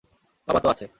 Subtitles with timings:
[0.47, 0.85] বাবা তো আছে?